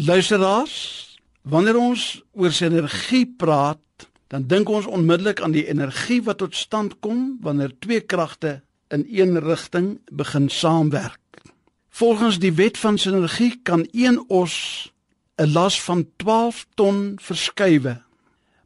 [0.00, 6.56] Luisteraars, wanneer ons oor sinergie praat, dan dink ons onmiddellik aan die energie wat tot
[6.56, 11.42] stand kom wanneer twee kragte in een rigting begin saamwerk.
[11.90, 14.88] Volgens die wet van sinergie kan een os
[15.36, 18.00] 'n las van 12 ton verskuiwe.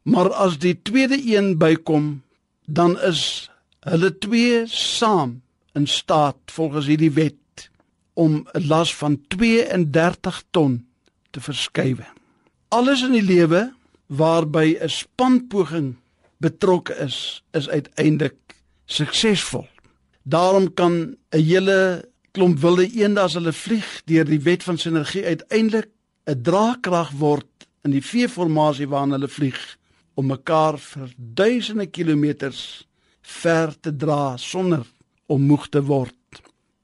[0.03, 2.21] Maar as die tweede een bykom,
[2.65, 3.49] dan is
[3.79, 5.41] hulle twee saam
[5.73, 7.69] in staat volgens hierdie wet
[8.13, 10.85] om 'n las van 32 ton
[11.35, 12.07] te verskuiwe.
[12.71, 13.67] Alles in die lewe
[14.07, 15.95] waarby 'n spanpoging
[16.37, 18.39] betrokke is, is uiteindelik
[18.85, 19.67] suksesvol.
[20.23, 25.25] Daarom kan 'n hele klomp wilde eende as hulle vlieg deur die wet van sinergie
[25.25, 25.89] uiteindelik
[26.25, 29.77] 'n draagkrag word in die V-formasie waarna hulle vlieg
[30.13, 32.87] om mekaar vir duisende kilometers
[33.21, 34.85] ver te dra sonder
[35.25, 36.13] om moeg te word.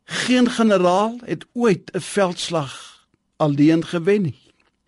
[0.04, 3.01] Geen generaal het ooit 'n veldslag
[3.42, 4.40] alleen gewen nie.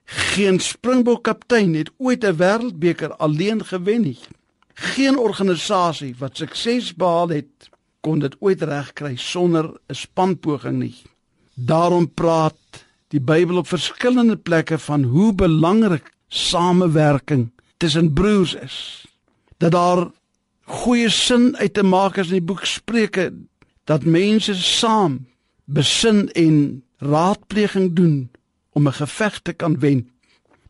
[0.06, 4.20] Geen Springbok kaptein het ooit 'n wêreldbeker alleen gewen nie.
[4.74, 7.70] Geen organisasie wat sukses behaal het,
[8.02, 10.96] kon dit ooit regkry sonder 'n spanpoging nie.
[11.54, 19.06] Daarom praat die Bybel op verskillende plekke van hoe belangrik samewerking tussen broers is.
[19.58, 20.12] Dat daar
[20.64, 23.34] goeie sin uit te maak is in die boek Spreuke
[23.84, 25.26] dat mense saam
[25.66, 28.30] besin en raadpleging doen
[28.74, 30.10] om 'n geveg te kan wen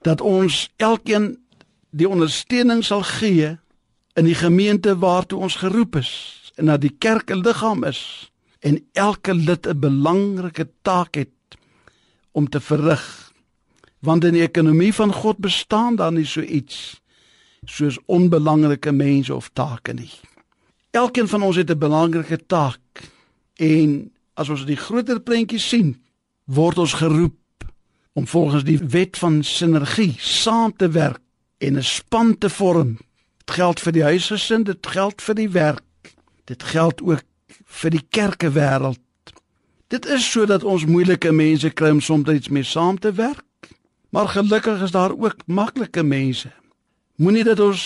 [0.02, 1.40] dat ons elkeen
[1.90, 3.58] die ondersteuning sal gee
[4.14, 6.12] in die gemeente waartoe ons geroep is
[6.56, 11.30] en dat die kerk 'n liggaam is en elke lid 'n belangrike taak het
[12.32, 13.32] om te verrig.
[14.00, 17.02] Want in die ekonomie van God bestaan daar nie so iets
[17.66, 20.12] soos onbelangrike mense of take nie.
[20.92, 23.12] Elkeen van ons het 'n belangrike taak
[23.56, 26.04] en as ons die groter prentjie sien
[26.44, 27.36] word ons geroep
[28.14, 31.22] om volgens die wet van sinergie saam te werk
[31.58, 32.98] en 'n span te vorm.
[33.38, 35.84] Dit geld vir die huisgesin, dit geld vir die werk.
[36.44, 37.24] Dit geld ook
[37.66, 39.00] vir die kerkewêreld.
[39.88, 43.44] Dit is sodat ons moeilike mense kry om soms iets mee saam te werk.
[44.10, 46.52] Maar gelukkig is daar ook maklike mense.
[47.16, 47.84] Moenie dat ons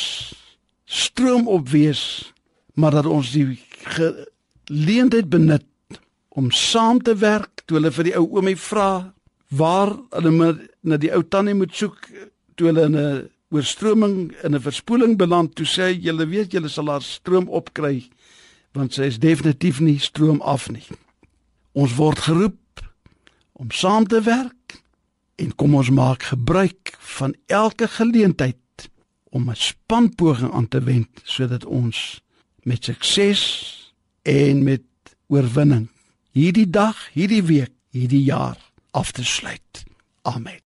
[0.85, 2.33] stroom opwees,
[2.73, 5.65] maar dat ons die geleentheid benut
[6.29, 7.63] om saam te werk.
[7.65, 9.13] Toe hulle vir die ou oomie vra,
[9.49, 12.09] waar hulle na die ou tannie moet soek
[12.55, 16.89] toe hulle in 'n oorstroming in 'n verspoeling beland toe sê julle weet julle sal
[16.89, 18.09] haar stroom opkry
[18.73, 20.85] want sy is definitief nie stroom af nie.
[21.73, 22.81] Ons word geroep
[23.53, 24.83] om saam te werk
[25.35, 28.89] en kom ons maak gebruik van elke geleentheid
[29.29, 32.21] om 'n spanpoging aan te wend sodat ons
[32.63, 33.41] met sukses
[34.21, 34.83] en met
[35.27, 35.87] oorwinning
[36.31, 38.66] hierdie dag hierdie week hierdie jaar
[38.97, 39.85] af te sluit.
[40.23, 40.61] Amen.